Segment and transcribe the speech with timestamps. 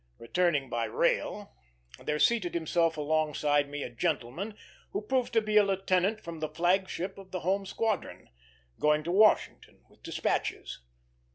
[0.17, 1.53] Returning by rail,
[1.99, 4.55] there seated himself alongside me a gentleman
[4.93, 8.29] who proved to be a lieutenant from the flag ship of the Home Squadron,
[8.79, 10.79] going to Washington with despatches.